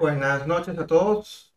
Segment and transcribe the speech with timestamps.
[0.00, 1.54] Buenas noches a todos.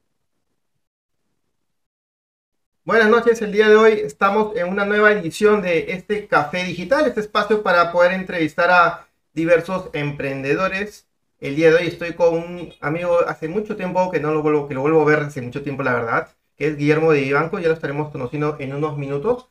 [2.83, 7.05] Buenas noches, el día de hoy estamos en una nueva edición de este Café Digital,
[7.05, 11.07] este espacio para poder entrevistar a diversos emprendedores.
[11.39, 14.67] El día de hoy estoy con un amigo hace mucho tiempo que no lo vuelvo,
[14.67, 17.59] que lo vuelvo a ver hace mucho tiempo, la verdad, que es Guillermo de Ibanco,
[17.59, 19.49] ya lo estaremos conociendo en unos minutos.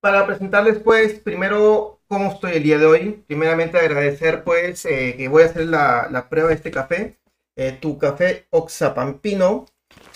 [0.00, 3.24] Para presentarles, pues, primero cómo estoy el día de hoy.
[3.28, 7.19] Primeramente agradecer, pues, eh, que voy a hacer la, la prueba de este café.
[7.62, 9.66] Eh, tu café Oxapampino,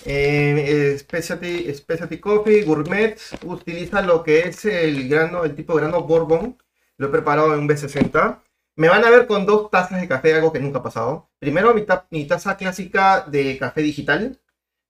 [0.07, 6.03] eh, specialty, specialty Coffee Gourmet, utiliza lo que es el grano, el tipo de grano
[6.05, 6.57] Bourbon.
[6.97, 8.43] Lo he preparado en un B60.
[8.77, 11.31] Me van a ver con dos tazas de café, algo que nunca ha pasado.
[11.39, 14.41] Primero mi, ta- mi taza clásica de café digital,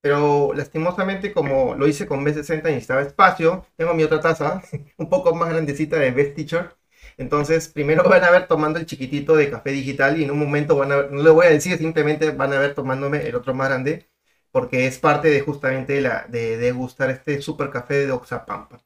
[0.01, 4.61] pero lastimosamente como lo hice con B60 y necesitaba espacio, tengo mi otra taza,
[4.97, 6.75] un poco más grandecita de Best Teacher.
[7.17, 10.75] Entonces, primero van a ver tomando el chiquitito de café digital y en un momento
[10.75, 13.53] van a ver, no le voy a decir, simplemente van a ver tomándome el otro
[13.53, 14.09] más grande,
[14.51, 18.79] porque es parte de justamente la, de, gustar este super café de Oxapampa.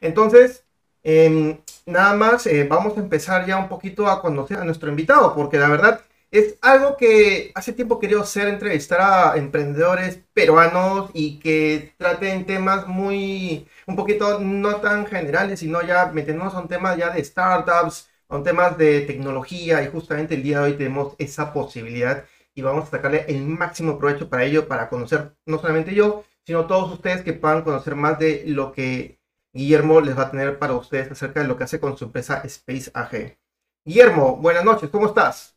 [0.00, 0.64] Entonces,
[1.02, 5.34] em, nada más, eh, vamos a empezar ya un poquito a conocer a nuestro invitado,
[5.34, 6.02] porque la verdad
[6.32, 12.88] es algo que hace tiempo quería hacer, entrevistar a emprendedores peruanos y que traten temas
[12.88, 18.08] muy, un poquito no tan generales, sino ya metiéndonos a un tema ya de startups,
[18.28, 22.24] a un temas de tecnología y justamente el día de hoy tenemos esa posibilidad
[22.54, 26.66] y vamos a sacarle el máximo provecho para ello, para conocer no solamente yo, sino
[26.66, 29.20] todos ustedes que puedan conocer más de lo que
[29.52, 32.40] Guillermo les va a tener para ustedes acerca de lo que hace con su empresa
[32.44, 33.36] Space AG.
[33.84, 35.51] Guillermo, buenas noches, ¿cómo estás?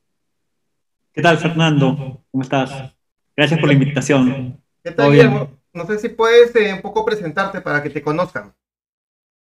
[1.16, 2.24] ¿Qué tal, Fernando?
[2.32, 2.94] ¿Cómo estás?
[3.36, 4.60] Gracias por la invitación.
[4.84, 5.28] ¿Qué tal, Todo bien.
[5.30, 5.50] Guillermo?
[5.74, 8.54] No sé si puedes eh, un poco presentarte para que te conozcan.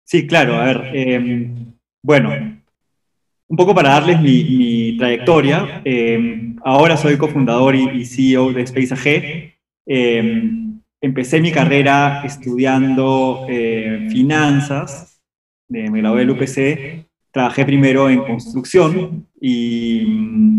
[0.06, 0.92] Sí, claro, a ver.
[0.94, 1.48] eh,
[2.02, 2.30] bueno,
[3.48, 5.82] un poco para darles mi, mi trayectoria.
[5.86, 9.54] eh, ahora soy cofundador y, y CEO de Space AG.
[9.86, 10.52] Eh,
[11.02, 15.22] empecé mi carrera estudiando eh, finanzas.
[15.70, 17.08] de- me gradué del UPC.
[17.32, 20.53] Trabajé primero en construcción y mm,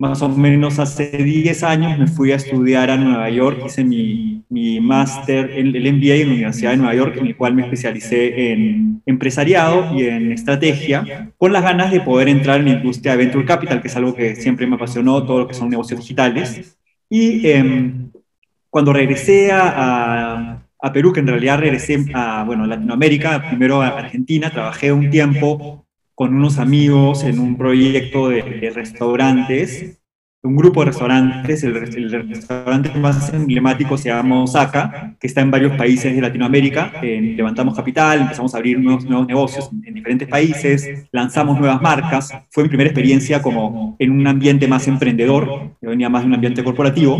[0.00, 4.44] más o menos hace 10 años me fui a estudiar a Nueva York, hice mi,
[4.48, 7.62] mi máster, el, el MBA en la Universidad de Nueva York, en el cual me
[7.62, 13.12] especialicé en empresariado y en estrategia, con las ganas de poder entrar en la industria
[13.12, 16.00] de Venture Capital, que es algo que siempre me apasionó, todo lo que son negocios
[16.00, 16.78] digitales.
[17.10, 18.10] Y em,
[18.70, 23.88] cuando regresé a, a- a Perú, que en realidad regresé a, bueno, Latinoamérica, primero a
[23.88, 25.86] Argentina, trabajé un tiempo
[26.20, 30.02] con unos amigos en un proyecto de, de restaurantes,
[30.42, 35.50] un grupo de restaurantes, el, el restaurante más emblemático se llama Osaka, que está en
[35.50, 36.92] varios países de Latinoamérica.
[37.02, 41.80] Eh, levantamos capital, empezamos a abrir nuevos, nuevos negocios en, en diferentes países, lanzamos nuevas
[41.80, 42.30] marcas.
[42.50, 46.34] Fue mi primera experiencia como en un ambiente más emprendedor, yo venía más de un
[46.34, 47.18] ambiente corporativo.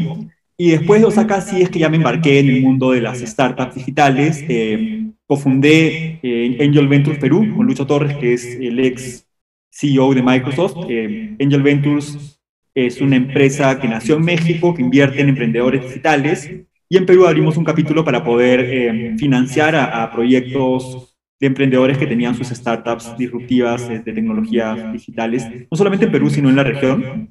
[0.59, 3.21] Y después de Osaka sí es que ya me embarqué en el mundo de las
[3.21, 4.45] startups digitales.
[4.47, 5.00] Eh,
[5.31, 9.29] cofundé eh, Angel Ventures Perú con Lucho Torres, que es el ex
[9.71, 10.87] CEO de Microsoft.
[10.89, 12.41] Eh, Angel Ventures
[12.75, 16.51] es una empresa que nació en México, que invierte en emprendedores digitales.
[16.89, 22.09] Y en Perú abrimos un capítulo para poder eh, financiar a, proyectos de emprendedores que
[22.09, 26.65] tenían sus startups disruptivas eh, de tecnologías digitales, no solamente en Perú, sino en la
[26.65, 27.31] región.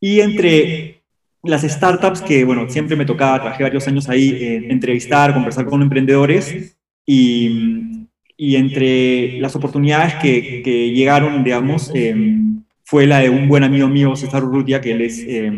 [0.00, 1.04] Y entre
[1.44, 5.80] las startups que, bueno, siempre me tocaba, trabajé varios años ahí, eh, entrevistar, conversar con
[5.80, 6.75] emprendedores
[7.06, 12.14] y, y entre las oportunidades que, que llegaron, digamos, eh,
[12.84, 15.50] fue la de un buen amigo mío, César Urrutia, que él es eh,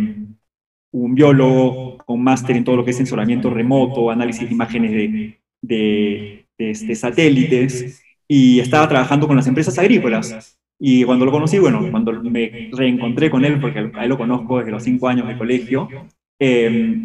[0.93, 5.41] un biólogo con máster en todo lo que es sensoramiento remoto, análisis de imágenes de,
[5.61, 10.59] de, de, este, satélites, y estaba trabajando con las empresas agrícolas.
[10.79, 14.59] Y cuando lo conocí, bueno, cuando me reencontré con él, porque a él lo conozco
[14.59, 15.89] desde los cinco años de colegio,
[16.39, 16.97] eh,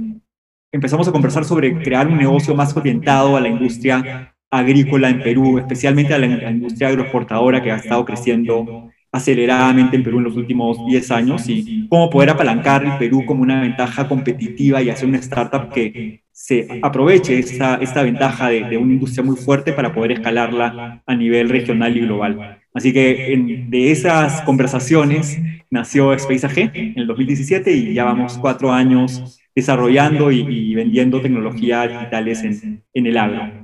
[0.72, 5.58] empezamos a conversar sobre crear un negocio más orientado a la industria agrícola en Perú,
[5.58, 10.86] especialmente a la, industria agroexportadora que ha estado creciendo aceleradamente en Perú en los últimos
[10.86, 15.18] 10 años y cómo poder apalancar el Perú como una ventaja competitiva y hacer una
[15.18, 20.14] startup que se aproveche esta, esta ventaja de, de, una industria muy fuerte para poder
[20.14, 22.60] escalarla a nivel regional y global.
[22.74, 25.40] Así que en, de esas conversaciones
[25.72, 31.22] nació Space AG en el 2017 y ya vamos cuatro años desarrollando y, y vendiendo
[31.22, 33.63] tecnologías digitales en, en el agro.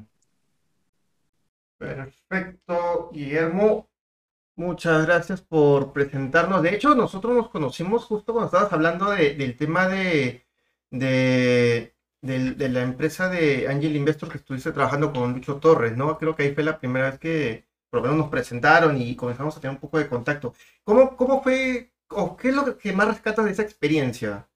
[1.79, 3.89] Perfecto, Guillermo.
[4.55, 6.61] Muchas gracias por presentarnos.
[6.63, 10.45] De hecho, nosotros nos conocimos justo cuando estabas hablando de, del tema de,
[10.91, 16.17] de, la empresa de Angel Investor que estuviste trabajando con Lucho Torres, ¿no?
[16.17, 19.55] Creo que ahí fue la primera vez que por lo menos nos presentaron y comenzamos
[19.57, 20.53] a tener un poco de contacto.
[20.83, 24.48] ¿Cómo, cómo fue, o qué es lo que más rescatas de esa experiencia?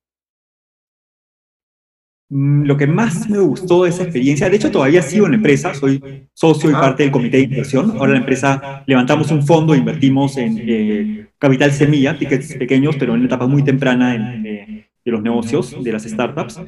[2.34, 5.38] Mm, lo que más me gustó de esa experiencia, de hecho todavía sigo en la
[5.38, 7.92] empresa, soy socio y parte del comité de inversión.
[7.92, 13.20] Ahora la empresa levantamos un fondo, invertimos en eh, capital semilla, tickets pequeños, pero en
[13.20, 16.62] una etapa muy temprana de los negocios, de las startups.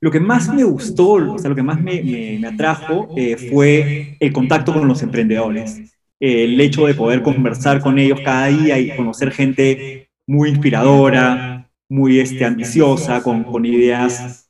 [0.00, 4.16] Lo que más me gustó, o sea, lo que más me, me, atrajo eh, fue
[4.20, 5.96] el contacto con los emprendedores.
[6.20, 12.20] el hecho de poder conversar con ellos cada día y conocer gente muy inspiradora, muy
[12.20, 14.47] este, ambiciosa, con, con ideas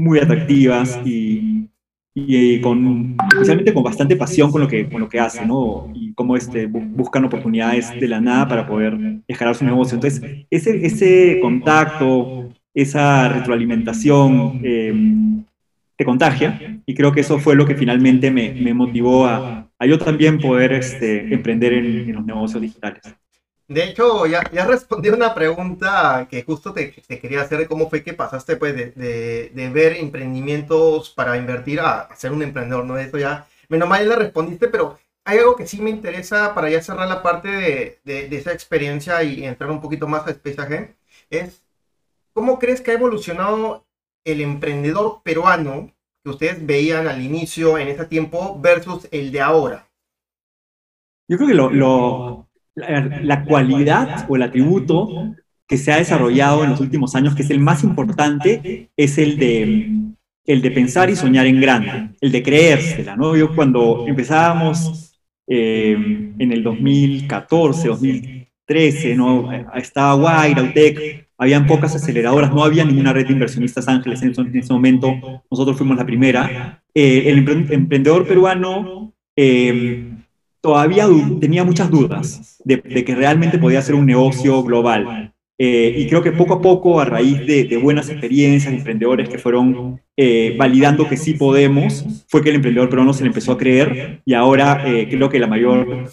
[0.00, 1.68] muy atractivas y,
[2.14, 5.90] y, con, especialmente con bastante pasión con lo que, con lo que hacen, ¿no?
[5.94, 9.94] Y cómo este, buscan oportunidades de la nada para poder escalar su negocio.
[9.94, 14.94] Entonces, ese, ese contacto, esa retroalimentación eh,
[15.96, 19.86] te contagia y creo que eso fue lo que finalmente me, me motivó a, a,
[19.86, 23.02] yo también poder este, emprender en, los negocios digitales.
[23.70, 28.02] De hecho, ya, ya respondí una pregunta que justo te, quería hacer de cómo fue
[28.02, 32.98] que pasaste pues, de, de, ver emprendimientos para invertir a, a, ser un emprendedor, ¿no?
[32.98, 36.82] Eso ya, menos mal ya respondiste, pero hay algo que sí me interesa para ya
[36.82, 40.96] cerrar la parte de, de esa experiencia y entrar un poquito más a Space
[41.30, 41.62] es
[42.32, 43.86] ¿Cómo crees que ha evolucionado
[44.24, 49.88] el emprendedor peruano que ustedes veían al inicio en ese tiempo versus el de ahora?
[51.28, 55.34] Yo creo que lo, la, cualidad o el atributo
[55.66, 59.38] que se ha desarrollado en los últimos años, que es el más importante, es el
[59.38, 59.92] de,
[60.44, 63.16] el de pensar y soñar en grande, el de creérsela.
[63.16, 63.36] ¿no?
[63.36, 65.14] Yo cuando empezábamos
[65.46, 65.92] eh,
[66.38, 69.50] en el 2014, 2013, ¿no?
[69.74, 74.72] estaba Guaira, UTEC, habían pocas aceleradoras, no había ninguna red de inversionistas ángeles en, ese
[74.72, 76.82] momento, nosotros fuimos la primera.
[76.92, 77.38] Eh, el
[77.70, 80.04] emprendedor peruano eh,
[80.60, 81.06] todavía
[81.40, 85.32] tenía muchas dudas de, que realmente podía ser un negocio global.
[85.58, 89.38] Eh, y creo que poco a poco, a raíz de, buenas experiencias de emprendedores que
[89.38, 90.00] fueron
[90.58, 94.34] validando que sí podemos, fue que el emprendedor peruano se le empezó a creer y
[94.34, 96.10] ahora creo que la mayor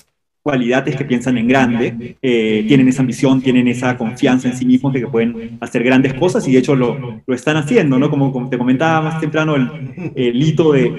[0.47, 4.93] cualidades que piensan en grande, eh, tienen esa ambición, tienen esa confianza en sí mismos
[4.93, 8.09] de que pueden hacer grandes cosas y de hecho lo, lo están haciendo, ¿no?
[8.09, 10.89] Como, te comentaba más temprano, el, el hito de,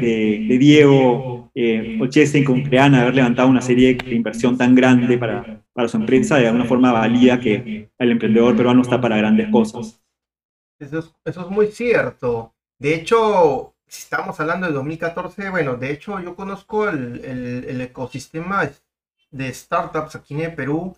[0.47, 5.65] de, Diego eh, Ochesen con Creana, haber levantado una serie de inversión tan grande para,
[5.73, 10.01] para su empresa, de alguna forma valía que el emprendedor peruano está para grandes cosas.
[10.79, 12.55] Eso es, eso es muy cierto.
[12.79, 18.71] De hecho, si estamos hablando de 2014, bueno, de hecho yo conozco el, el, ecosistema
[19.33, 20.97] de startups aquí en el Perú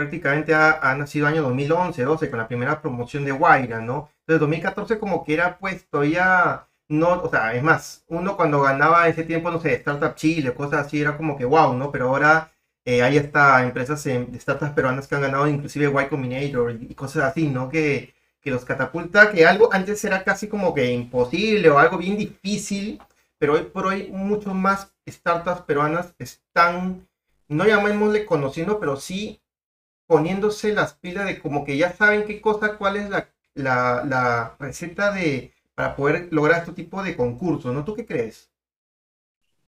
[0.00, 4.08] prácticamente ha, nacido año 2011, 12 con la primera promoción de Guaira, ¿no?
[4.20, 9.08] Entonces 2014 como que era pues todavía no, o sea, es más, uno cuando ganaba
[9.08, 11.90] ese tiempo, no sé, Startup Chile, cosas así, era como que wow, ¿no?
[11.92, 12.52] Pero ahora
[12.84, 17.24] eh, hay hasta empresas de startups peruanas que han ganado inclusive Y Combinator y cosas
[17.24, 17.68] así, ¿no?
[17.70, 22.16] Que, que los catapulta, que algo antes era casi como que imposible o algo bien
[22.18, 23.00] difícil,
[23.38, 27.08] pero hoy por hoy mucho más startups peruanas están
[27.48, 29.40] no llamémosle conociendo, pero sí
[30.06, 35.12] poniéndose las pilas de como que ya saben qué cosa, cuál es la, la, receta
[35.12, 37.82] de, para poder lograr este tipo de concursos, ¿no?
[37.82, 38.50] ¿Tú qué crees?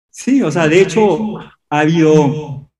[0.10, 2.72] Sí, o sea, de hecho, ha habido,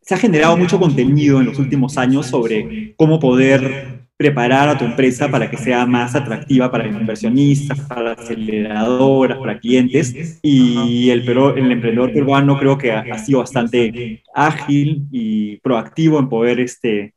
[0.00, 4.84] se ha generado mucho contenido en los últimos años sobre cómo poder preparar a tu
[4.84, 10.38] empresa para que sea más atractiva para inversionistas, para aceleradoras, para clientes.
[10.42, 16.60] Y el, el emprendedor peruano creo que ha, sido bastante ágil y proactivo en poder
[16.60, 17.14] este,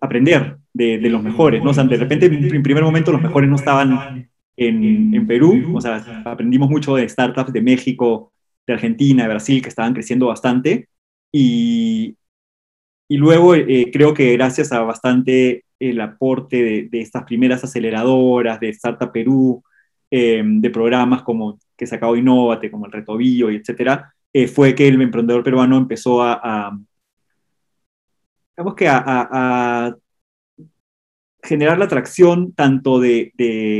[0.00, 1.62] aprender de, los mejores.
[1.62, 1.70] ¿no?
[1.70, 5.72] O sea, de repente, en primer momento, los mejores no estaban en, en Perú.
[5.74, 8.32] O sea, aprendimos mucho de startups de México,
[8.66, 10.88] de Argentina, de Brasil, que estaban creciendo bastante.
[11.32, 12.16] Y,
[13.10, 18.68] y luego eh, creo que gracias a bastante el aporte de, estas primeras aceleradoras, de
[18.68, 19.64] Startup Perú,
[20.12, 24.86] eh, de programas como que sacado Innovate, como el Retobillo, y etcétera, eh, fue que
[24.86, 26.78] el emprendedor peruano empezó a,
[28.60, 29.96] digamos que a,
[31.42, 33.32] generar la atracción tanto de,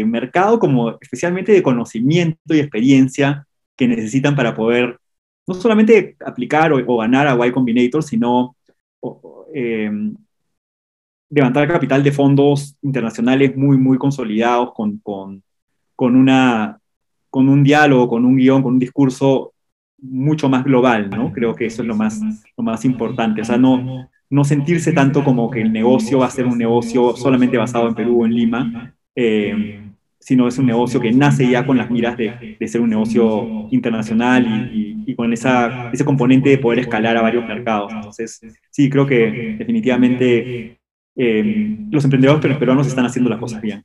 [0.07, 3.47] mercado como especialmente de conocimiento y experiencia
[3.77, 4.99] que necesitan para poder
[5.47, 8.57] no solamente aplicar o, ganar a Y Combinator, sino
[9.55, 9.91] eh,
[11.29, 15.43] levantar capital de fondos internacionales muy, muy consolidados con, con,
[15.95, 16.81] con, una,
[17.29, 19.53] con un diálogo, con un guion, con un discurso
[19.99, 21.31] mucho más global, ¿no?
[21.33, 22.19] Creo que eso es lo más,
[22.57, 23.43] lo más importante.
[23.43, 27.17] O sea, no, no sentirse tanto como que el negocio va a ser un negocio
[27.17, 29.83] solamente basado en Perú o en Lima, eh,
[30.21, 33.67] sino es un negocio que nace ya con las miras de, de ser un negocio
[33.71, 37.93] internacional y, y, con esa, ese componente de poder escalar a varios mercados.
[37.93, 40.79] Entonces, sí, creo que definitivamente
[41.17, 43.83] eh, los emprendedores peruanos están haciendo las cosas bien.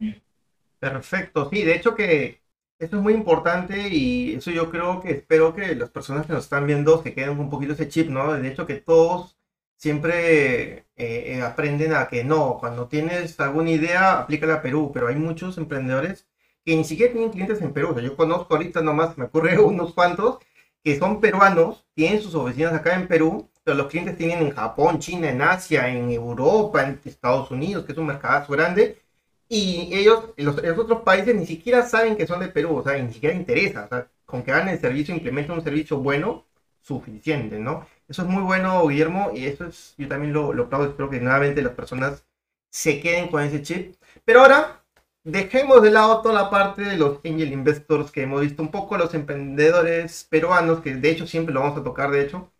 [0.80, 2.42] Perfecto, sí, de hecho que
[2.78, 6.44] eso es muy importante y eso yo creo que espero que las personas que nos
[6.44, 8.34] están viendo se queden un poquito ese chip, ¿no?
[8.34, 9.35] De hecho que todos
[9.78, 15.08] siempre eh, eh, aprenden a que no, cuando tienes alguna idea, aplícala a Perú, pero
[15.08, 16.28] hay muchos emprendedores
[16.64, 17.90] que ni siquiera tienen clientes en Perú.
[17.92, 20.40] O sea, yo conozco ahorita nomás, me ocurre unos cuantos
[20.84, 25.00] que son peruanos, tienen sus oficinas acá en Perú, pero los clientes tienen en Japón,
[25.00, 29.02] China, en Asia, en Europa, en Estados Unidos, que es un mercado grande,
[29.50, 33.02] y ellos, los, los otros países ni siquiera saben que son de Perú, o sea,
[33.02, 36.46] ni siquiera interesa, o sea, con que hagan el servicio, implementen un servicio bueno,
[36.82, 37.86] suficiente, ¿no?
[38.08, 41.20] Eso es muy bueno, Guillermo, y eso es, yo también lo, lo aplaudo, espero que
[41.20, 42.26] nuevamente las personas
[42.70, 43.96] se queden con ese chip.
[44.26, 44.84] Pero ahora,
[45.24, 48.98] dejemos de lado toda la parte de los angel investors que hemos visto un poco,
[48.98, 52.52] los emprendedores peruanos, que de hecho siempre lo vamos a tocar, de hecho.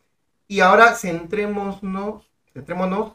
[0.48, 1.82] Y ahora centrémonos,
[2.54, 3.14] centrémonos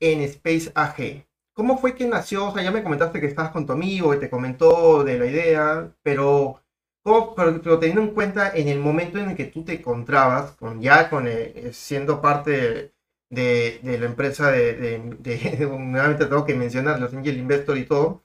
[0.00, 1.26] en Space AG.
[1.52, 2.48] ¿Cómo fue que nació?
[2.48, 5.26] O sea, ya me comentaste que estabas con tu amigo y te comentó de la
[5.26, 6.60] idea, pero
[7.04, 11.10] pero, teniendo en cuenta en el momento en el que tú te encontrabas, con, ya
[11.10, 12.94] con, eh, siendo parte
[13.30, 14.74] de, la empresa de,
[15.20, 18.24] de, nuevamente tengo que mencionar los Angel Investor y todo,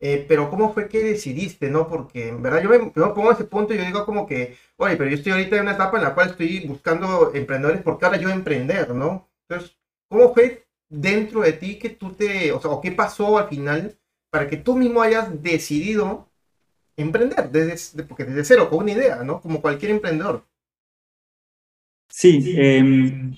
[0.00, 1.88] eh, pero ¿cómo fue que decidiste, no?
[1.88, 4.96] Porque en verdad yo me, pongo a ese punto y yo digo como que, oye,
[4.96, 8.18] pero yo estoy ahorita en una etapa en la cual estoy buscando emprendedores porque ahora
[8.18, 9.28] yo emprender, ¿no?
[9.48, 9.76] Entonces,
[10.08, 13.98] ¿cómo fue dentro de ti que tú te, o sea, o qué pasó al final
[14.30, 16.29] para que tú mismo hayas decidido
[16.96, 19.40] emprender, desde, porque desde cero, con una idea, ¿no?
[19.40, 20.44] Como cualquier emprendedor.
[22.08, 23.34] Sí, em,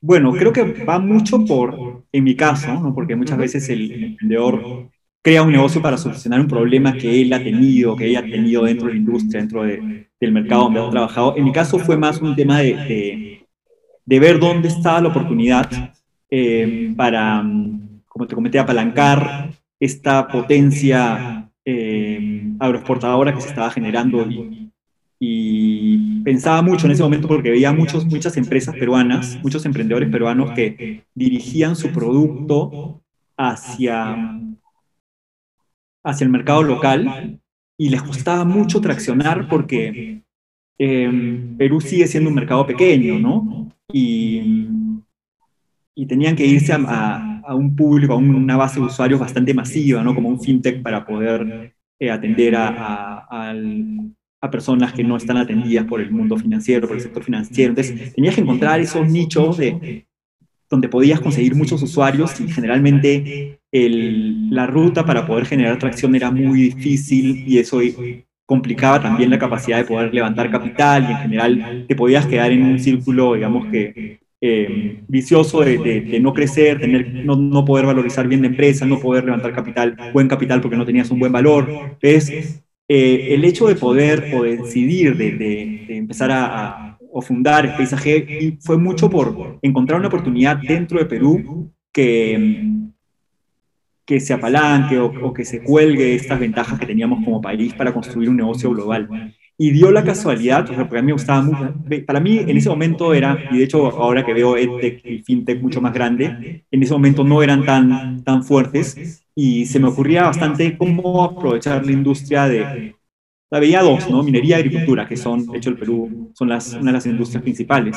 [0.00, 2.94] bueno, creo que va mucho por, en mi caso, ¿no?
[2.94, 4.90] porque muchas veces el, emprendedor
[5.22, 8.64] crea un negocio para solucionar un problema que él ha tenido, que ella ha tenido
[8.64, 11.36] dentro de la industria, dentro del mercado donde ha trabajado.
[11.36, 13.42] En mi caso fue más un tema de,
[14.04, 15.68] de, ver dónde estaba la oportunidad
[16.30, 17.42] eh, para,
[18.06, 24.26] como te comenté, apalancar esta potencia eh, agroexportadora que se estaba generando
[25.20, 30.50] y, pensaba mucho en ese momento porque veía muchos, muchas empresas peruanas, muchos emprendedores peruanos
[30.52, 33.02] que dirigían su producto
[33.36, 34.38] hacia,
[36.04, 37.40] hacia el mercado local
[37.78, 40.22] y les costaba mucho traccionar porque
[40.78, 43.72] em, Perú sigue siendo un mercado pequeño, ¿no?
[43.90, 44.68] Y,
[45.94, 50.02] y tenían que irse a a un público, a una base de usuarios bastante masiva,
[50.02, 50.14] ¿no?
[50.14, 53.26] Como un fintech para poder eh, atender a,
[54.40, 57.70] a, personas que no están atendidas por el mundo financiero, por el sector financiero.
[57.70, 60.06] Entonces, tenías que encontrar esos nichos de,
[60.70, 66.70] donde podías conseguir muchos usuarios y generalmente la ruta para poder generar tracción era muy
[66.70, 67.80] difícil y eso
[68.46, 72.62] complicaba también la capacidad de poder levantar capital y en general te podías quedar en
[72.62, 78.42] un círculo, digamos que eh, vicioso de, no crecer, tener, no, no, poder valorizar bien
[78.42, 81.68] la empresa, no poder levantar capital, buen capital porque no tenías un buen valor.
[82.00, 88.58] Es eh, el hecho de poder o de decidir de, empezar a, o fundar paisaje
[88.60, 92.64] fue mucho por encontrar una oportunidad dentro de Perú que,
[94.06, 97.92] que se apalanque o, o que se cuelgue estas ventajas que teníamos como país para
[97.92, 99.34] construir un negocio global.
[99.60, 101.74] Y dio la casualidad, porque a mí me gustaba mucho,
[102.06, 105.60] para mí en ese momento era, y de hecho ahora que veo EdTech y FinTech
[105.60, 110.24] mucho más grande, en ese momento no eran tan, tan fuertes y se me ocurría
[110.24, 112.94] bastante cómo aprovechar la industria de,
[113.50, 114.22] la veía dos, ¿no?
[114.22, 117.42] Minería y agricultura, que son, de hecho el Perú, son las, una de las industrias
[117.42, 117.96] principales.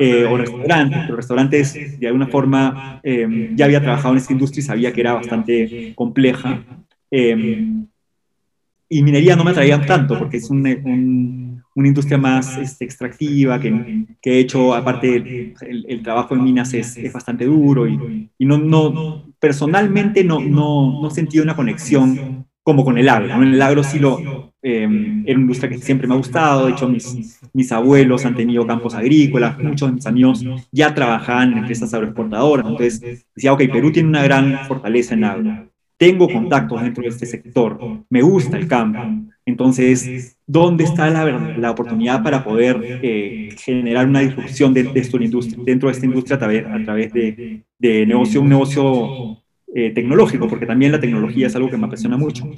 [0.00, 4.60] Eh, o restaurantes, pero restaurantes de alguna forma eh, ya había trabajado en esta industria
[4.60, 6.64] y sabía que era bastante compleja.
[7.10, 7.64] Eh,
[8.88, 10.70] y minería no me atraía tanto porque es una
[11.76, 17.12] industria más este, extractiva, que, que, de hecho, aparte, el, trabajo en minas es, es
[17.12, 22.98] bastante duro y, y, no, no, personalmente no, no, no sentí una conexión como con
[22.98, 23.42] el agro.
[23.42, 26.88] El agro sí lo, eh, era una industria que siempre me ha gustado, de hecho
[26.88, 31.94] mis, mis abuelos han tenido campos agrícolas, muchos de mis amigos ya trabajaban en empresas
[31.94, 35.68] agroexportadoras, entonces decía, ok, Perú tiene una gran fortaleza en agro
[35.98, 37.78] tengo contactos dentro de este sector,
[38.08, 39.00] me gusta el campo.
[39.44, 41.24] Entonces, ¿dónde está la,
[41.56, 45.30] la oportunidad para poder eh, generar una disrupción de, de
[45.64, 49.42] dentro de esta industria a través, a través de, de negocio, un negocio
[49.74, 50.48] eh, tecnológico?
[50.48, 52.48] Porque también la tecnología es algo que me apasiona mucho.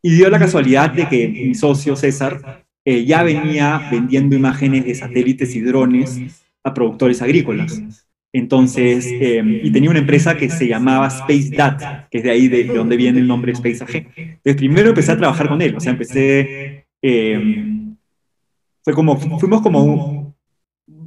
[0.00, 4.94] Y dio la casualidad de que mi socio César eh, ya venía vendiendo imágenes de
[4.94, 8.05] satélites y drones a productores agrícolas.
[8.38, 12.48] Entonces, em, y tenía una empresa que se llamaba Space Dat, que es de ahí
[12.48, 14.12] de, donde viene el nombre Space AG.
[14.14, 17.96] Entonces, primero empecé a trabajar con él, o sea, empecé, em,
[18.84, 20.36] fue como, fuimos como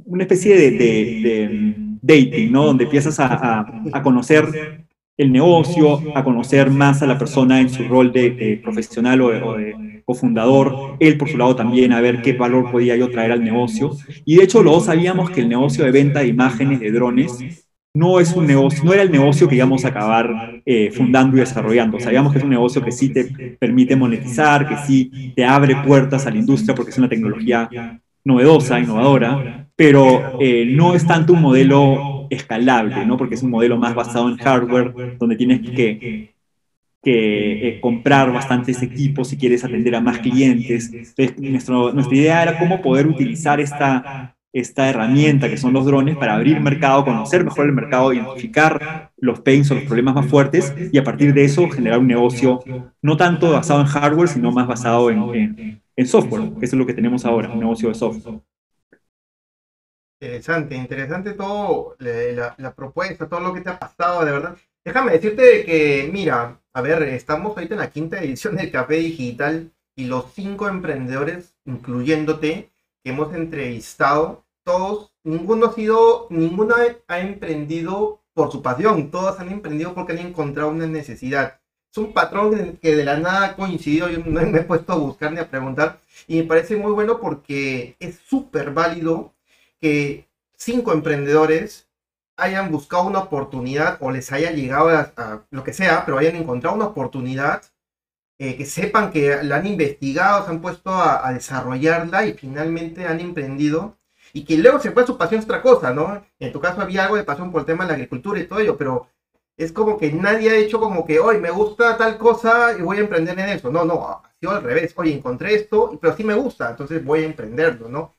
[0.06, 2.64] una especie de, dating, ¿no?
[2.64, 3.60] Donde empiezas a,
[3.92, 4.86] a, conocer
[5.20, 10.02] el negocio, a conocer más a la persona en su rol de, profesional o de,
[10.06, 13.90] cofundador, él por su lado también a ver qué valor podía yo traer al negocio.
[14.24, 17.38] Y de hecho, los sabíamos que el negocio de venta de imágenes de drones
[17.92, 21.40] no es un negocio, no era el negocio que íbamos a acabar eh, fundando y
[21.40, 22.00] desarrollando.
[22.00, 23.24] Sabíamos que es un negocio que sí te
[23.60, 27.68] permite monetizar, que sí te abre puertas a la industria porque es una tecnología
[28.24, 33.16] novedosa, innovadora, pero eh, no es tanto un modelo escalable, ¿no?
[33.16, 36.32] porque es un modelo más basado en hardware, donde tienes que,
[37.02, 40.90] que eh, comprar bastantes equipos si quieres atender a más clientes.
[40.92, 46.34] Entonces, nuestra idea era cómo poder utilizar esta, esta herramienta que son los drones para
[46.34, 50.98] abrir mercado, conocer mejor el mercado, identificar los pains o los problemas más fuertes y
[50.98, 52.60] a partir de eso generar un negocio
[53.02, 56.94] no tanto basado en hardware, sino más basado en, en software, que es lo que
[56.94, 58.40] tenemos ahora, un negocio de software.
[60.22, 64.56] Interesante, interesante todo, la, propuesta, todo lo que te ha pasado, de verdad.
[64.84, 69.72] Déjame decirte que, mira, a ver, estamos ahorita en la quinta edición del Café Digital
[69.96, 72.70] y los cinco emprendedores, incluyéndote,
[73.02, 76.74] que hemos entrevistado, todos, ninguno ha sido, ninguno
[77.08, 81.60] ha emprendido por su pasión, todos han emprendido porque han encontrado una necesidad.
[81.90, 84.96] Es un patrón que de la nada ha coincidido, yo no me he puesto a
[84.96, 89.32] buscar ni a preguntar, y me parece muy bueno porque es súper válido
[89.80, 91.88] que cinco emprendedores
[92.36, 96.76] hayan buscado una oportunidad o les haya llegado a, lo que sea, pero hayan encontrado
[96.76, 97.62] una oportunidad,
[98.38, 103.20] eh, que sepan que la han investigado, se han puesto a, desarrollarla y finalmente han
[103.20, 103.98] emprendido
[104.32, 106.24] y que luego se fue su pasión otra cosa, ¿no?
[106.38, 108.60] En tu caso había algo de pasión por el tema de la agricultura y todo
[108.60, 109.08] ello, pero
[109.56, 112.98] es como que nadie ha hecho como que, hoy me gusta tal cosa y voy
[112.98, 113.70] a emprender en eso.
[113.70, 114.94] No, no, ha sido al revés.
[114.96, 118.14] Oye, encontré esto, pero sí me gusta, entonces voy a emprenderlo, ¿no?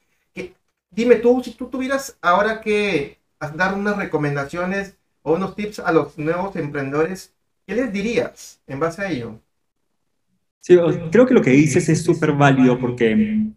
[1.01, 3.17] Dime tú, si tú tuvieras ahora que
[3.55, 7.34] dar unas recomendaciones o unos tips a los nuevos emprendedores,
[7.65, 9.40] ¿qué les dirías en base a ello?
[10.59, 10.77] Sí,
[11.11, 13.48] creo que lo que dices es súper válido porque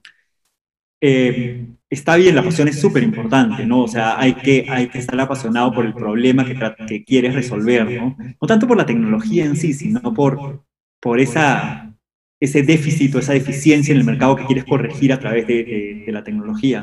[1.02, 3.82] eh, está bien, la pasión es súper importante, ¿no?
[3.82, 7.90] O sea, hay que, hay que estar apasionado por el problema que, que quieres resolver,
[7.90, 8.16] ¿no?
[8.40, 10.64] No tanto por la tecnología en sí, sino por,
[10.98, 11.94] por esa,
[12.40, 16.10] ese déficit o esa deficiencia en el mercado que quieres corregir a través de, de
[16.12, 16.82] la tecnología.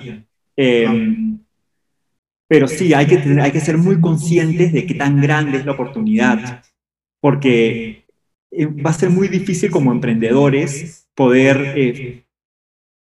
[0.55, 1.39] Em,
[2.47, 5.71] pero sí, hay que, hay que ser muy conscientes de qué tan grande es la
[5.71, 6.61] oportunidad,
[7.21, 8.05] porque
[8.51, 12.25] eh, va a ser muy difícil como emprendedores poder, eh,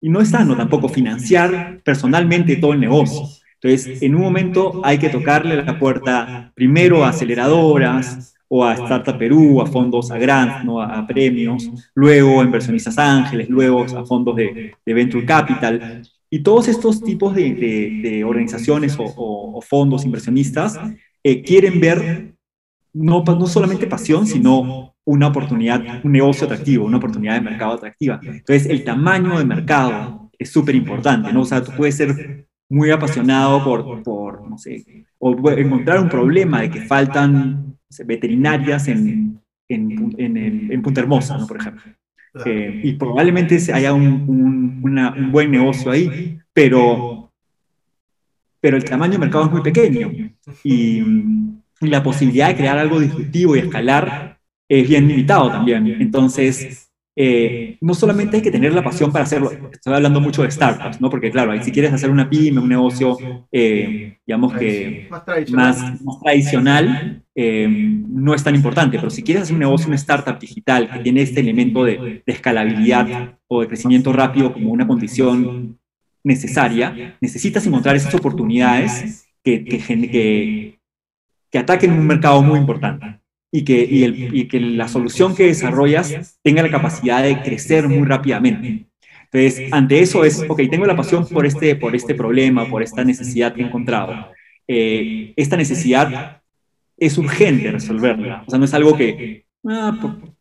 [0.01, 3.21] y no es sano tampoco, financiar personalmente todo el negocio.
[3.61, 9.17] Entonces, en un momento hay que tocarle la puerta primero a aceleradoras o a Startup
[9.17, 10.81] Perú, a fondos a grants, ¿no?
[10.81, 16.03] a, premios, luego a inversionistas ángeles, luego a fondos de, de Venture Capital.
[16.29, 20.79] Y todos estos tipos de, organizaciones o, fondos inversionistas
[21.23, 22.35] eh, quieren ver
[22.93, 28.19] no, no solamente pasión, sino una oportunidad, un negocio atractivo, una oportunidad de mercado atractiva.
[28.21, 31.41] Entonces, el tamaño de mercado es súper importante, ¿no?
[31.41, 36.61] O sea, tú puedes ser muy apasionado por, por, no sé, o encontrar un problema
[36.61, 41.47] de que faltan veterinarias en, en, en, en Punta Hermosa, ¿no?
[41.47, 41.81] Por ejemplo.
[42.45, 44.81] Eh, y probablemente haya un,
[45.31, 47.31] buen negocio ahí, pero,
[48.59, 50.11] pero el tamaño del mercado es muy pequeño
[50.63, 51.03] y,
[51.81, 55.87] y la posibilidad de crear algo disruptivo y escalar es bien limitado también.
[55.99, 56.86] Entonces,
[57.19, 61.01] eh, no solamente hay que tener la pasión para hacerlo, estoy hablando mucho de startups,
[61.01, 61.09] ¿no?
[61.09, 63.17] Porque claro, si quieres hacer una pyme, un negocio,
[63.51, 65.09] eh, digamos que
[65.49, 65.79] más
[66.23, 70.91] tradicional, eh, no es tan importante, pero si quieres hacer un negocio, una startup digital
[70.91, 75.79] que tiene este elemento de, escalabilidad o de crecimiento rápido como una condición
[76.23, 80.79] necesaria, necesitas encontrar esas oportunidades que, que,
[81.49, 85.45] que ataquen un mercado muy importante y que, y, el, y que la solución que
[85.45, 88.87] desarrollas tenga la capacidad de crecer muy rápidamente.
[89.31, 93.03] Entonces, ante eso es, ok, tengo la pasión por este, por este problema, por esta
[93.03, 94.31] necesidad que he encontrado.
[94.67, 96.41] Eh, esta necesidad
[96.97, 98.43] es urgente resolverla.
[98.47, 99.97] O sea, no es algo que, ah,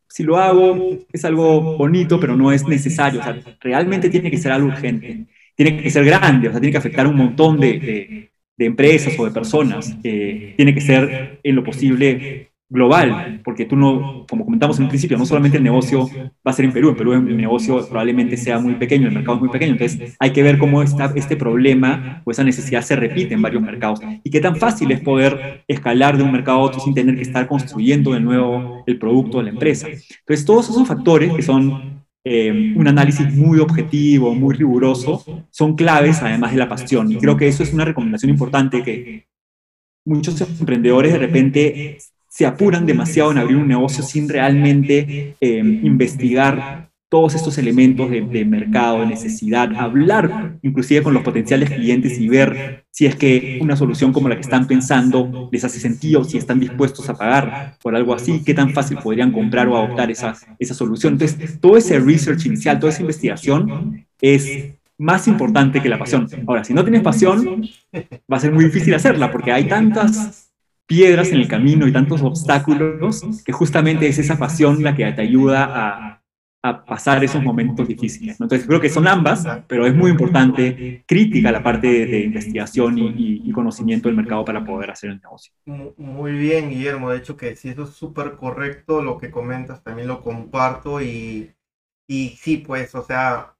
[0.08, 3.20] si lo hago, es algo bonito, pero no es necesario.
[3.20, 5.26] O sea, realmente tiene que ser algo urgente.
[5.54, 8.64] Tiene que ser grande, o sea, tiene que afectar a un montón de, de, de
[8.64, 9.96] empresas o de personas.
[10.04, 14.88] Eh, tiene que ser, en lo posible, global, porque tú no, como comentamos en un
[14.88, 16.08] principio, no solamente el negocio
[16.46, 19.36] va a ser en Perú, en Perú el negocio probablemente sea muy pequeño, el mercado
[19.36, 22.96] es muy pequeño, entonces hay que ver cómo está este problema o esa necesidad se
[22.96, 24.00] repite en varios mercados.
[24.24, 27.22] Y qué tan fácil es poder escalar de un mercado a otro sin tener que
[27.22, 29.86] estar construyendo de nuevo el producto de la empresa.
[29.88, 36.20] Entonces todos esos factores que son eh, un análisis muy objetivo, muy riguroso, son claves
[36.20, 37.12] además de la pasión.
[37.12, 39.28] Y creo que eso es una recomendación importante que
[40.04, 41.98] muchos emprendedores de repente
[42.36, 48.44] se apuran demasiado en abrir un negocio sin realmente eh, investigar todos estos elementos de,
[48.44, 53.74] mercado, de necesidad, hablar inclusive con los potenciales clientes y ver si es que una
[53.74, 57.96] solución como la que están pensando les hace sentido, si están dispuestos a pagar por
[57.96, 61.14] algo así, qué tan fácil podrían comprar o adoptar esa, esa solución.
[61.14, 66.28] Entonces, todo ese research inicial, toda esa investigación es más importante que la pasión.
[66.46, 67.62] Ahora, si no tienes pasión,
[68.30, 70.45] va a ser muy difícil hacerla porque hay tantas
[70.86, 75.22] piedras en el camino y tantos obstáculos que justamente es esa pasión la que te
[75.22, 76.22] ayuda a
[76.68, 78.40] a pasar esos momentos difíciles.
[78.40, 83.52] Entonces creo que son ambas, pero es muy importante, crítica la parte de, investigación y,
[83.52, 85.50] conocimiento del mercado para poder hacer el negocio.
[85.64, 87.10] Muy bien, Guillermo.
[87.10, 91.54] De hecho que si eso es súper correcto, lo que comentas también lo comparto y,
[92.06, 93.56] y sí, pues, o sea,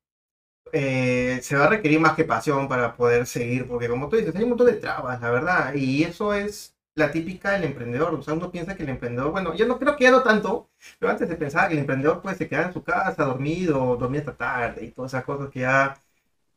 [0.71, 4.37] eh, se va a requerir más que pasión para poder seguir, porque como tú dices,
[4.37, 8.15] hay un montón de trabas, la verdad, y eso es la típica del emprendedor.
[8.15, 10.71] O sea, uno piensa que el emprendedor, bueno, yo no creo que ya no tanto,
[10.99, 14.21] pero antes se pensaba que el emprendedor pues se quedaba en su casa dormido, dormía
[14.21, 15.95] hasta tarde y todas esas cosas que ya,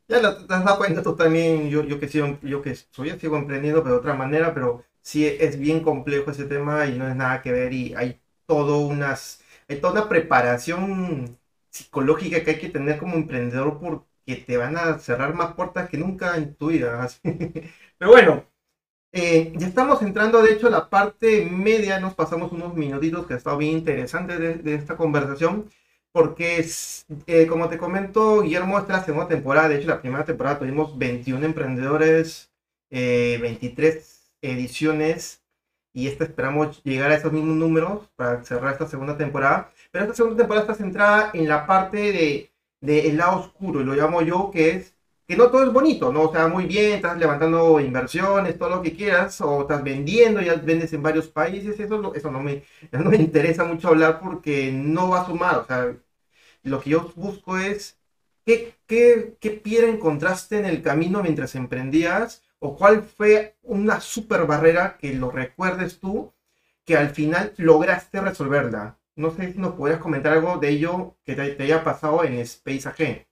[0.08, 3.10] ya lo, te has dado cuenta tú también, yo, yo que soy, yo que soy,
[3.20, 7.08] sigo emprendiendo, pero de otra manera, pero sí es bien complejo ese tema y no
[7.08, 11.38] es nada que ver y hay todo unas, hay toda una preparación
[11.70, 15.98] psicológica que hay que tener como emprendedor porque te van a cerrar más puertas que
[15.98, 17.08] nunca en tu vida.
[17.98, 18.44] Pero bueno,
[19.12, 23.34] eh, ya estamos entrando, de hecho, a la parte media, nos pasamos unos minutitos que
[23.34, 25.68] ha estado bien interesante de, esta conversación,
[26.12, 30.00] porque es, eh, como te comento, Guillermo, esta es la segunda temporada, de hecho, la
[30.00, 32.50] primera temporada tuvimos 21 emprendedores,
[32.90, 33.96] 23
[34.42, 35.42] eh, ediciones,
[35.92, 40.14] y esta esperamos llegar a esos mismos números para cerrar esta segunda temporada, pero esta
[40.16, 44.22] segunda temporada está centrada en la parte de, de el lado oscuro, y lo llamo
[44.22, 44.94] yo, que es
[45.30, 46.24] que no todo es bonito, ¿no?
[46.24, 50.56] O sea, muy bien, estás levantando inversiones, todo lo que quieras, o estás vendiendo, ya
[50.56, 55.10] vendes en varios países, eso, eso no, me, no me interesa mucho hablar porque no
[55.10, 55.96] va a sumar, o sea,
[56.64, 57.98] lo que yo busco es
[58.44, 64.46] qué, qué, qué piedra encontraste en el camino mientras emprendías, o cuál fue una super
[64.46, 66.34] barrera que lo recuerdes tú,
[66.84, 68.98] que al final lograste resolverla.
[69.16, 72.34] No sé si nos podrías comentar algo de ello que te, te haya pasado en
[72.40, 73.29] Space AG.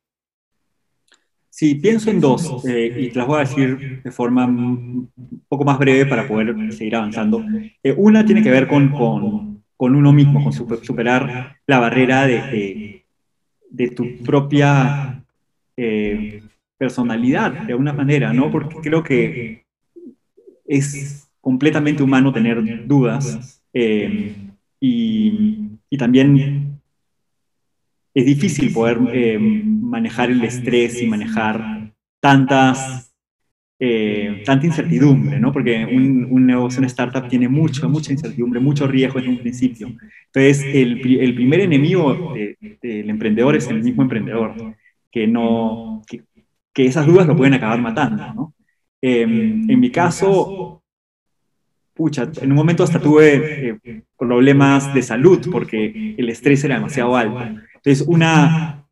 [1.58, 5.10] Sí, pienso en dos eh, y te las voy a decir de forma un
[5.48, 7.44] poco más breve para poder seguir avanzando.
[7.82, 13.04] Eh, una tiene que ver con, con, con, uno mismo, con superar la barrera de,
[13.70, 15.24] de, tu propia
[15.76, 16.44] eh,
[16.76, 18.52] personalidad, de alguna manera, ¿no?
[18.52, 19.64] Porque creo que
[20.64, 24.32] es completamente humano tener dudas y,
[24.80, 26.57] y también
[28.18, 33.14] es difícil poder eh, manejar el estrés y manejar tantas,
[33.78, 35.52] eh, tanta incertidumbre, ¿no?
[35.52, 39.92] Porque un, un, negocio, una startup tiene mucho, mucha incertidumbre, mucho riesgo en un principio.
[40.26, 44.74] Entonces, el, el primer enemigo del emprendedor es el mismo emprendedor,
[45.12, 46.24] que, no, que,
[46.74, 48.54] esas dudas lo pueden acabar matando, ¿no?
[49.00, 50.82] Em, en mi caso,
[51.94, 57.16] pucha, en un momento hasta tuve eh, problemas de salud porque el estrés era demasiado
[57.16, 57.60] alto.
[57.88, 58.86] Entonces, una,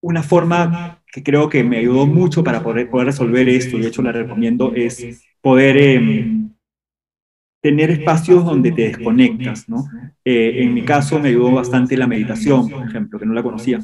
[0.00, 3.88] una forma que creo que me ayudó mucho para poder, poder resolver esto, y de
[3.88, 6.54] hecho la recomiendo, es poder em,
[7.60, 9.84] tener espacios donde te desconectas, ¿no?
[10.24, 13.80] Eh, en mi caso me ayudó bastante la meditación, por ejemplo, que no la conocía.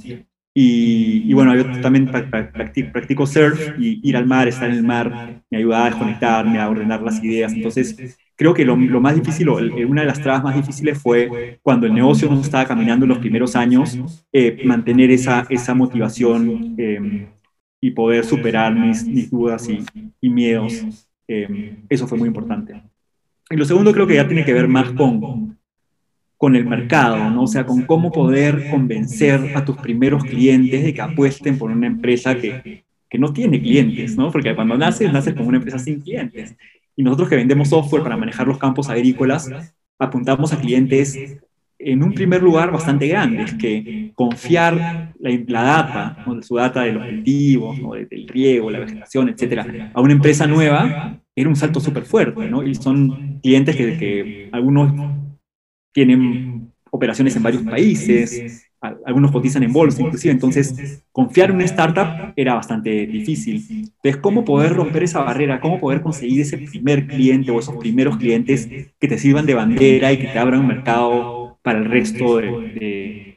[0.55, 5.43] Y, bueno, yo también practico, practico, surf y ir al mar, estar en el mar,
[5.51, 7.53] me ayuda a desconectarme, a ordenar las ideas.
[7.53, 11.93] Entonces, creo que lo, más difícil, una de las trabas más difíciles fue cuando el
[11.93, 13.99] negocio no estaba caminando en los primeros años,
[14.33, 17.27] eh, mantener esa, esa motivación em,
[17.81, 19.85] y poder superar mis, mis dudas y,
[20.21, 20.85] y miedos.
[21.27, 22.81] Em, eso fue muy importante.
[23.51, 25.59] Y lo segundo creo que ya tiene que ver más con,
[26.37, 27.43] con el mercado, ¿no?
[27.43, 31.89] O sea, con cómo poder convencer a tus primeros clientes de que apuesten por una
[31.89, 34.31] empresa que, que no tiene clientes, ¿no?
[34.31, 36.55] Porque cuando naces, naces como una empresa sin clientes.
[36.99, 39.49] Y nosotros que vendemos software para manejar los campos agrícolas,
[40.01, 41.39] apuntamos a clientes
[41.79, 47.79] en un primer lugar bastante grandes, que confiar la, data, su data de los cultivos,
[48.11, 52.65] del riego, la vegetación, etcétera, a una empresa nueva, era un salto súper fuerte, ¿no?
[52.65, 54.93] Y son clientes que algunos
[55.93, 62.33] tienen operaciones en varios países, algunos cotizan en bolsa inclusive, entonces confiar en una startup
[62.37, 63.65] era bastante difícil.
[63.69, 65.61] Entonces, ¿cómo poder romper esa barrera?
[65.61, 70.13] ¿Cómo poder conseguir ese primer cliente o esos primeros clientes que te sirvan de bandera
[70.13, 73.29] y que te abran un mercado para el resto de,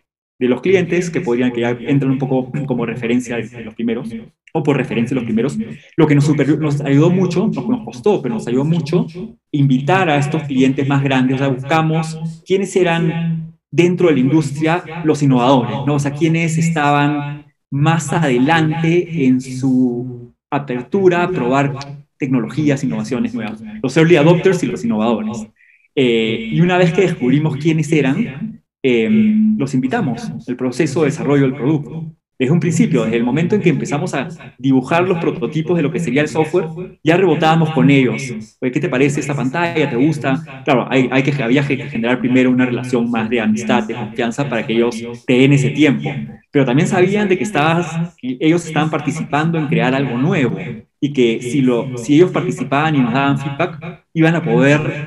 [0.41, 4.10] de los clientes, que podrían que ya entran un poco como referencia de los primeros,
[4.54, 5.56] o por referencia de los primeros,
[5.95, 6.27] lo que nos,
[6.60, 9.06] nos ayudó mucho, nos, nos costó, pero nos ayudó mucho
[9.51, 13.40] invitar a estos clientes más grandes, o sea, buscamos quiénes eran
[13.71, 15.95] dentro de la industria los innovadores, ¿no?
[15.95, 21.73] O sea, quiénes estaban más adelante en su apertura a probar
[22.17, 25.47] tecnologías, innovaciones nuevas, los early adopters y los innovadores.
[25.95, 29.10] Eh, y una vez que descubrimos quiénes eran, eh,
[29.57, 32.13] los invitamos al proceso de desarrollo del producto.
[32.41, 35.91] Desde un principio, desde el momento en que empezamos a dibujar los prototipos de lo
[35.91, 36.71] que sería el software,
[37.04, 38.36] ya rebotábamos con ellos.
[38.60, 39.88] ¿qué te parece esta pantalla?
[39.88, 40.49] ¿Te gusta?
[40.63, 44.49] Claro, hay, hay que, había que generar primero una relación más de amistad, de confianza,
[44.49, 46.23] para que ellos te den ese tiempo.
[46.49, 51.43] Pero también sabían de que, estabas, ellos estaban participando en crear algo nuevo y que
[51.43, 54.97] si, lo, si ellos participaban y nos daban feedback, iban a poder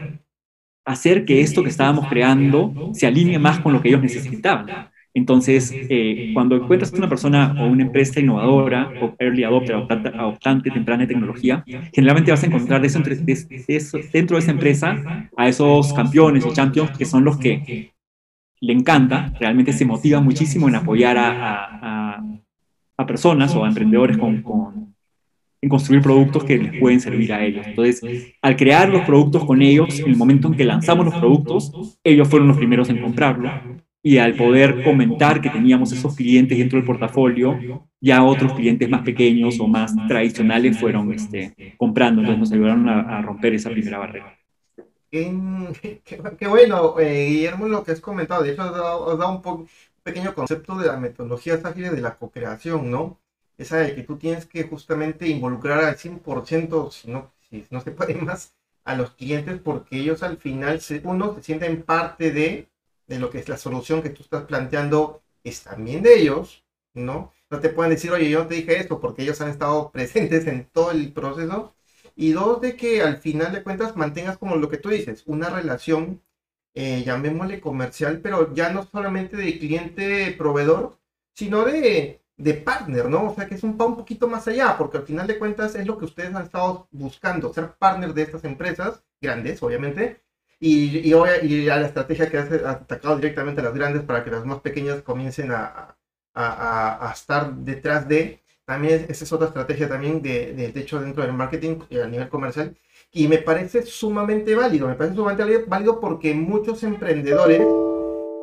[0.85, 4.77] hacer que esto que estábamos creando se alinee más con lo que ellos necesitaban.
[5.17, 11.05] Entonces, eh, cuando encuentras una persona o una empresa innovadora o early adopter, adoptante temprana
[11.05, 16.99] de tecnología, generalmente vas a encontrar dentro de esa empresa a esos campeones o champions
[16.99, 17.93] que son los que
[18.61, 22.21] le encanta, realmente se motiva muchísimo en apoyar a,
[22.97, 24.95] a, personas o a emprendedores con, con,
[25.61, 27.67] en construir productos que les pueden servir a ellos.
[27.67, 31.99] Entonces, al crear los productos con ellos, en el momento en que lanzamos los productos,
[32.03, 33.51] ellos fueron los primeros en comprarlo
[34.07, 39.01] y al poder comentar que teníamos esos clientes dentro del portafolio, ya otros clientes más
[39.01, 44.39] pequeños o más tradicionales fueron este, comprando, entonces nos ayudaron a, romper esa primera barrera.
[45.11, 48.43] Qué, bueno, eh, Guillermo, lo que has comentado.
[48.43, 49.67] De hecho, has dado, un,
[50.03, 53.19] pequeño concepto de la metodología ágiles de la co-creación, ¿no?
[53.57, 57.91] Esa de que tú tienes que justamente involucrar al 100%, si no, si no se
[57.93, 62.69] puede más, a los clientes porque ellos al final, uno, se sienten parte de
[63.07, 66.65] de lo que es la solución que tú estás planteando es también de ellos,
[66.95, 67.33] ¿no?
[67.51, 70.67] No te pueden decir, oye, yo te dije esto porque ellos han estado presentes en
[70.71, 71.75] todo el proceso.
[72.17, 75.51] Y dos, de que al final de cuentas mantengas como lo que tú dices, una
[75.51, 76.23] relación,
[76.75, 80.99] eh, llamémosle comercial, pero ya no solamente de cliente-proveedor,
[81.35, 83.31] sino de, de partner, ¿no?
[83.31, 85.87] O sea, que es un, un poquito más allá, porque al final de cuentas es
[85.87, 90.23] lo que ustedes han estado buscando, ser partner de estas empresas grandes, obviamente,
[90.61, 94.31] y, y, y a la estrategia que has atacado directamente a las grandes para que
[94.31, 95.97] las más pequeñas comiencen a,
[96.35, 98.41] a, a estar detrás de.
[98.65, 102.29] También esa es otra estrategia también de, de, hecho dentro del marketing y a nivel
[102.29, 102.77] comercial.
[103.13, 107.63] Y me parece sumamente válido, me parece sumamente válido porque muchos emprendedores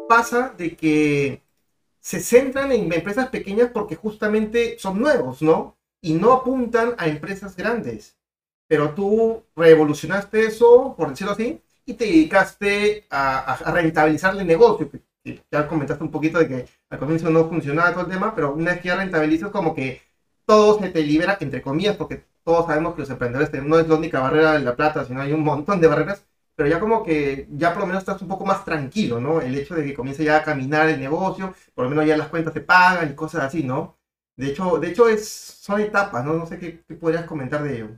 [0.07, 1.41] pasa de que
[1.99, 5.77] se centran en empresas pequeñas porque justamente son nuevos, ¿no?
[6.01, 8.17] Y no apuntan a empresas grandes.
[8.67, 14.89] Pero tú revolucionaste eso, por decirlo así, y te dedicaste a, rentabilizar el negocio.
[14.89, 15.01] Que,
[15.51, 18.71] ya comentaste un poquito de que al comienzo no funcionaba todo el tema, pero una
[18.71, 20.01] vez que ya rentabilizas, como que
[20.45, 23.95] todo se te libera, entre comillas, porque todos sabemos que los emprendedores no es la
[23.95, 27.47] única barrera de la plata, sino hay un montón de barreras, pero ya como que
[27.51, 29.41] ya por lo menos estás un poco más tranquilo, ¿no?
[29.41, 32.29] El hecho de que comience ya a caminar el negocio, por lo menos ya las
[32.29, 33.97] cuentas se pagan y cosas así, ¿no?
[34.35, 36.33] De hecho, de hecho es, son etapas, ¿no?
[36.33, 37.89] No sé qué, qué podrías comentar de ello.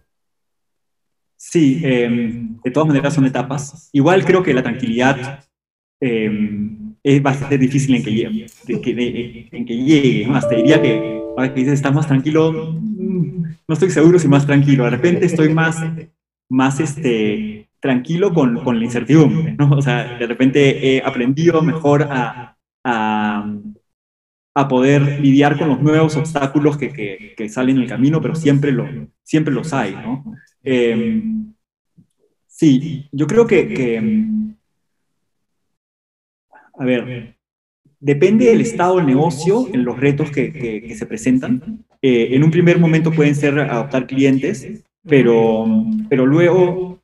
[1.46, 3.90] Sí, em, de todas maneras son etapas.
[3.92, 5.44] Igual creo que la tranquilidad
[6.00, 8.46] em, es bastante difícil en que llegue.
[8.68, 10.28] en que llegue.
[10.28, 14.46] Más te diría que que dices, estás más tranquilo, mm, no estoy seguro si más
[14.46, 14.86] tranquilo.
[14.86, 15.78] De repente estoy más,
[16.50, 19.56] más este, tranquilo con, con la incertidumbre.
[19.58, 19.70] ¿no?
[19.72, 23.54] O sea, de repente he aprendido mejor a, a,
[24.56, 28.36] a poder lidiar con los nuevos obstáculos que, que, que, salen en el camino, pero
[28.36, 28.88] siempre, lo,
[29.24, 29.94] siempre los hay.
[29.94, 30.24] ¿no?
[30.64, 31.54] Em,
[32.48, 34.56] sí, yo creo que, em,
[36.80, 37.36] a ver,
[38.00, 41.86] depende del estado del negocio en los retos que, se presentan.
[42.02, 45.66] Eh, en un primer momento pueden ser adoptar clientes, pero,
[46.10, 47.02] pero luego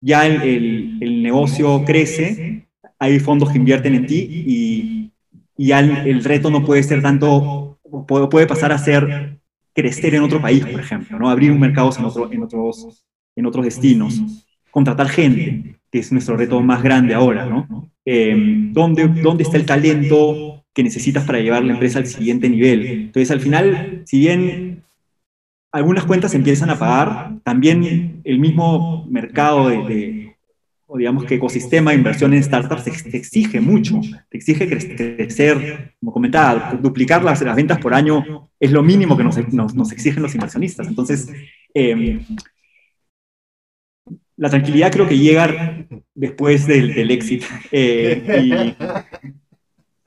[0.00, 5.12] ya el, el, negocio crece, hay fondos que invierten en ti y,
[5.56, 9.37] y ya el, reto no puede ser tanto, puede pasar a ser
[9.78, 11.30] crecer en otro país, por ejemplo, ¿no?
[11.30, 14.20] abrir un mercado en, otro, en, otros, en otros destinos,
[14.72, 17.88] contratar gente, que es nuestro reto más grande ahora, ¿no?
[18.04, 18.34] Eh,
[18.72, 22.86] ¿dónde, ¿Dónde está el talento que necesitas para llevar la empresa al siguiente nivel?
[22.86, 24.82] Entonces, al final, si bien
[25.70, 30.17] algunas cuentas empiezan a pagar, también el mismo mercado de
[30.96, 36.78] digamos que ecosistema de inversión en startups te, exige mucho, te exige crecer, como comentaba,
[36.80, 40.86] duplicar las, las, ventas por año es lo mínimo que nos, nos, exigen los inversionistas.
[40.88, 41.30] Entonces,
[41.74, 42.20] em,
[44.36, 47.46] la tranquilidad creo que llega después del, del éxito.
[47.70, 48.74] Eh,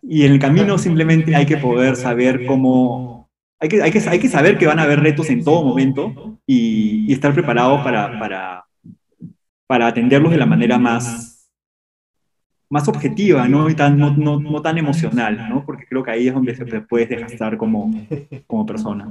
[0.02, 4.20] y en el camino simplemente hay que poder saber cómo, hay que, hay que, hay
[4.20, 8.61] que saber que van a haber retos en todo momento y, estar preparados para, para,
[9.72, 11.50] para atenderlos de la manera más,
[12.70, 13.70] más objetiva, ¿no?
[13.70, 15.66] Y tan, no, no, no, tan emocional, ¿no?
[15.66, 17.90] Porque creo que ahí es donde se puedes desgastar como,
[18.48, 19.08] como persona.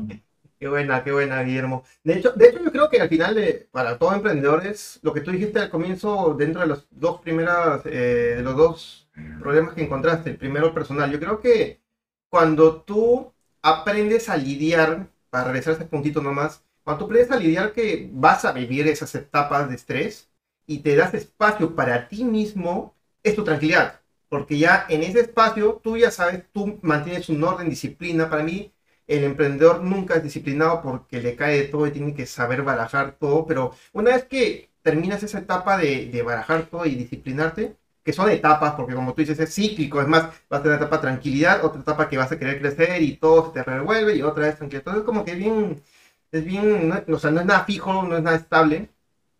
[0.59, 1.83] Qué buena, qué buena, Guillermo.
[2.05, 3.38] De hecho, de hecho yo creo que al final,
[3.70, 8.35] para todos emprendedores, lo que tú dijiste al comienzo, dentro de los dos primeras, eh,
[8.37, 9.09] de los dos
[9.40, 11.81] problemas que encontraste, el primero personal, yo creo que
[12.29, 17.40] cuando tú aprendes a lidiar, para regresar a ese puntito nomás, cuando tú aprendes a
[17.40, 20.29] lidiar que vas a vivir esas etapas de estrés
[20.70, 24.00] y te das espacio para ti mismo, es tu tranquilidad.
[24.28, 28.30] Porque ya en ese espacio tú ya sabes, tú mantienes un orden, disciplina.
[28.30, 28.72] Para mí,
[29.09, 33.16] el emprendedor nunca es disciplinado porque le cae de todo y tiene que saber barajar
[33.18, 33.46] todo.
[33.46, 38.30] Pero una vez que terminas esa etapa de, de barajar todo y disciplinarte, que son
[38.30, 41.02] etapas, porque como tú dices, es cíclico, es más, vas a tener una etapa de
[41.02, 44.44] tranquilidad, otra etapa que vas a querer crecer y todo se te revuelve y otra
[44.46, 44.83] vez tranquilidad.
[44.87, 45.83] Entonces, como que bien,
[46.30, 48.88] es bien, o sea, no es nada fijo, no es nada estable,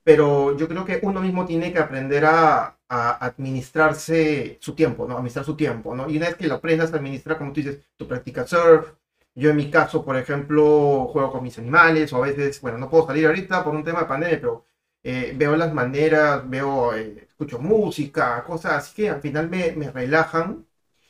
[0.05, 5.15] pero yo creo que uno mismo tiene que aprender a, a administrarse su tiempo, ¿no?
[5.17, 6.09] Administrar su tiempo, ¿no?
[6.11, 8.93] Y una vez que lo aprendas a administrar, como tú dices, tu práctica surf,
[9.35, 12.91] yo en mi caso, por ejemplo, juego con mis animales, o a veces, bueno, no
[12.91, 14.65] puedo salir ahorita por un tema de pandemia, pero
[15.03, 19.91] eh, veo las maneras, veo, eh, escucho música, cosas así que al final me, me
[19.91, 20.67] relajan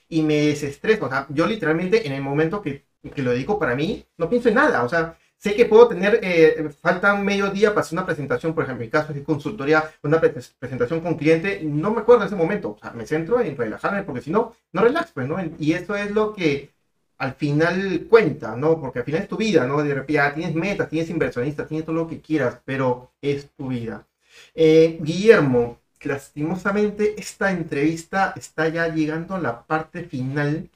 [0.08, 1.06] y me desestreso.
[1.06, 4.48] O sea, yo literalmente en el momento que, que, lo dedico para mí, no pienso
[4.48, 4.84] en nada.
[4.84, 8.64] O sea, sé que puedo tener, eh, falta medio día para hacer una presentación, por
[8.64, 12.36] ejemplo, en mi caso es consultoría, una presentación con cliente, no me acuerdo en ese
[12.36, 12.70] momento.
[12.72, 15.38] O sea, me centro en relajarme porque si no, no relax, pues, ¿no?
[15.58, 16.70] Y eso es lo que
[17.18, 18.78] al final cuenta, ¿no?
[18.80, 19.82] Porque al final es tu vida, ¿no?
[19.82, 23.68] De repente ya tienes metas, tienes inversionistas, tienes todo lo que quieras, pero es tu
[23.68, 24.06] vida.
[24.54, 30.68] Eh, Guillermo, lastimosamente esta entrevista está ya llegando a la parte final.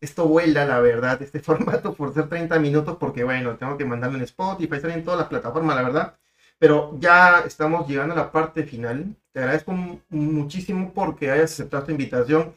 [0.00, 4.18] Esto vuela, la verdad, este formato por ser 30 minutos, porque bueno, tengo que mandarlo
[4.18, 6.18] en Spotify, estar en todas las plataformas, la verdad.
[6.58, 9.14] Pero ya estamos llegando a la parte final.
[9.32, 9.72] Te agradezco
[10.08, 12.54] muchísimo porque hayas aceptado esta invitación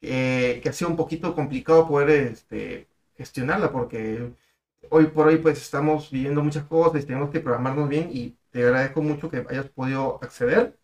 [0.00, 4.30] que ha sido un poquito complicado poder este, gestionarla porque
[4.90, 8.64] hoy por hoy pues estamos viviendo muchas cosas y tenemos que programarnos bien y te
[8.64, 10.78] agradezco mucho que hayas podido acceder.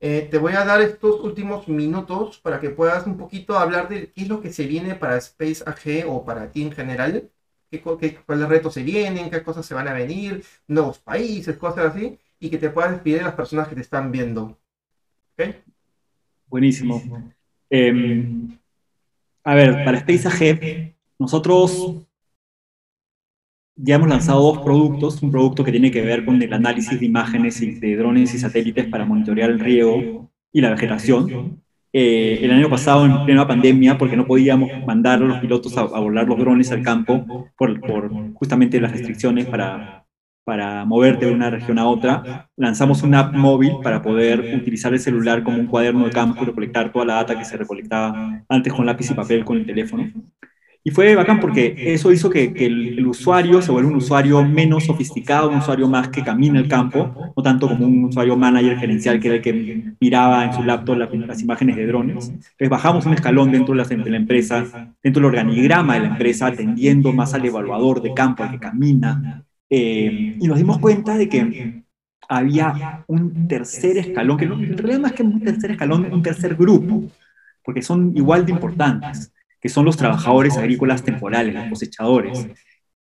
[0.00, 4.12] Eh, te voy a dar estos últimos minutos para que puedas un poquito hablar de
[4.12, 7.28] qué es lo que se viene para Space AG o para ti en general,
[7.70, 11.96] qué, qué, cuáles retos se vienen, qué cosas se van a venir, nuevos países, cosas
[11.96, 14.56] así, y que te puedas despedir de las personas que te están viendo.
[15.32, 15.56] ¿Okay?
[16.46, 17.02] Buenísimo.
[17.68, 18.56] Em,
[19.42, 22.06] a ver, para Space AG, nosotros
[23.80, 27.06] ya hemos lanzado dos productos, un producto que tiene que ver con el análisis de
[27.06, 31.62] imágenes de drones y satélites para monitorear el riego y la vegetación.
[31.92, 35.84] Eh, el año pasado, en plena pandemia, porque no podíamos mandar a los pilotos a,
[35.84, 40.04] volar los drones al campo por, por justamente las restricciones para,
[40.44, 45.00] para moverte de una región a otra, lanzamos una app móvil para poder utilizar el
[45.00, 48.72] celular como un cuaderno de campo y recolectar toda la data que se recolectaba antes
[48.72, 50.10] con lápiz y papel con el teléfono.
[50.88, 55.50] Y fue bacán porque eso hizo que, el, usuario se vuelva un usuario menos sofisticado,
[55.50, 59.28] un usuario más que camina el campo, no tanto como un usuario manager gerencial que
[59.28, 62.28] era el que miraba en su laptop las, imágenes de drones.
[62.30, 66.08] Entonces bajamos un escalón dentro de la, de la, empresa, dentro del organigrama de la
[66.08, 71.18] empresa, atendiendo más al evaluador de campo, al que camina, eh, y nos dimos cuenta
[71.18, 71.82] de que
[72.30, 76.54] había un tercer escalón, que no, en realidad más que un tercer escalón, un tercer
[76.54, 77.02] grupo,
[77.62, 82.48] porque son igual de importantes, que son los trabajadores agrícolas temporales, los cosechadores.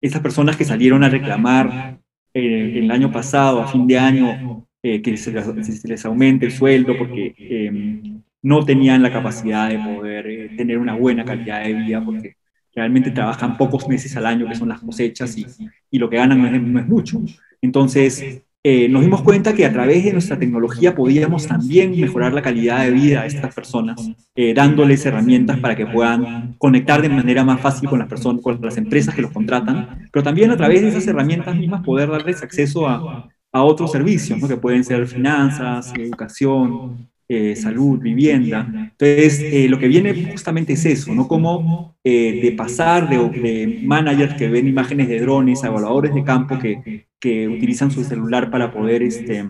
[0.00, 1.98] Esas personas que salieron a reclamar
[2.32, 6.96] eh, el año pasado, a fin de año, eh, que se les, aumente el sueldo
[6.96, 8.02] porque
[8.42, 12.36] no tenían la capacidad de poder tener una buena calidad de vida, porque
[12.74, 15.46] realmente trabajan pocos meses al año, que son las cosechas, y,
[15.90, 17.22] y lo que ganan no es, no es mucho.
[17.60, 22.42] Entonces, eh, nos dimos cuenta que a través de nuestra tecnología podíamos también mejorar la
[22.42, 27.44] calidad de vida de estas personas, eh, dándoles herramientas para que puedan conectar de manera
[27.44, 30.82] más fácil con las personas, con las empresas que los contratan, pero también a través
[30.82, 34.48] de esas herramientas mismas poder darles acceso a, a otros servicios, ¿no?
[34.48, 38.68] que pueden ser finanzas, educación, eh, salud, vivienda.
[38.70, 41.26] Entonces, eh, lo que viene justamente es eso, ¿no?
[41.26, 46.56] Como eh, de pasar de, managers que ven imágenes de drones a evaluadores de campo
[46.56, 49.44] que, que utilizan su celular para poder este,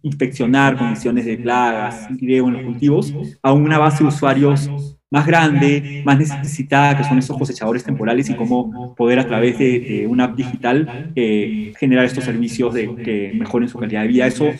[0.00, 3.12] inspeccionar condiciones de plagas y en los cultivos,
[3.42, 4.70] a una base de usuarios
[5.10, 10.06] más grande, más necesitada, que son esos cosechadores temporales y cómo poder a través de,
[10.08, 14.28] una app digital generar estos servicios de, que mejoren su calidad de vida.
[14.28, 14.52] Eso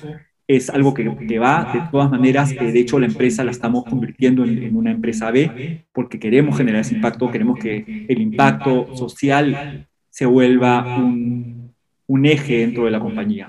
[0.47, 2.51] es algo que, que va de todas maneras.
[2.51, 6.95] de hecho, la empresa la estamos convirtiendo en, una empresa B porque queremos generar ese
[6.95, 11.75] impacto, queremos que el impacto social se vuelva un,
[12.07, 13.49] un eje dentro de la compañía.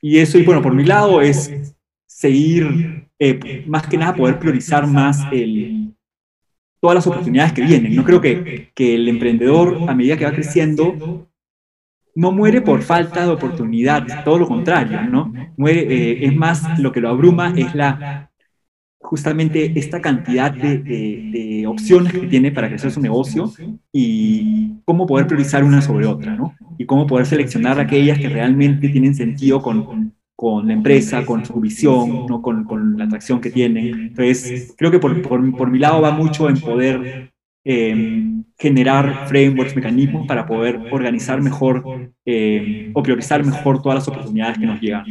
[0.00, 1.74] Y eso, y bueno, por mi lado es
[2.06, 5.94] seguir, eh, más que nada, poder priorizar más el,
[6.80, 7.94] todas las oportunidades que vienen.
[7.94, 11.27] No creo que, que el emprendedor, a medida que va creciendo,
[12.18, 15.32] no muere por falta de oportunidades, todo lo contrario, ¿no?
[15.56, 18.28] Muere, eh, es más, lo que lo abruma es la
[18.98, 23.52] justamente esta cantidad de, de, opciones que tiene para crecer su negocio
[23.92, 26.56] y cómo poder priorizar una sobre otra, ¿no?
[26.76, 31.60] Y cómo poder seleccionar aquellas que realmente tienen sentido con, con la empresa, con su
[31.60, 32.42] visión, ¿no?
[32.42, 34.08] con, la atracción que tienen.
[34.08, 37.32] Entonces, creo que por, por mi lado va mucho en poder
[37.70, 37.94] eh,
[38.56, 41.84] generar frameworks, mecanismos para poder organizar mejor
[42.24, 45.04] eh, o priorizar mejor todas las oportunidades que nos llegan.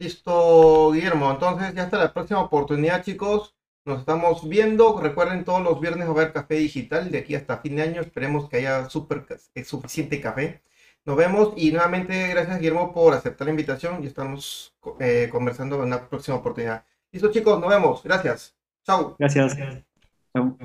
[0.00, 1.30] Listo, Guillermo.
[1.30, 3.54] Entonces, ya hasta la próxima oportunidad, chicos.
[3.84, 5.00] Nos estamos viendo.
[5.00, 8.00] Recuerden, todos los viernes va a haber café digital de aquí hasta fin de año.
[8.00, 10.64] Esperemos que haya super, eh, suficiente café.
[11.04, 14.76] Nos vemos y nuevamente gracias, Guillermo, por aceptar la invitación y estamos
[15.30, 16.84] conversando en una próxima oportunidad.
[17.12, 17.60] Listo, chicos.
[17.60, 18.02] Nos vemos.
[18.02, 18.56] Gracias.
[18.84, 19.14] Chao.
[19.16, 19.85] Gracias.
[20.36, 20.56] Então,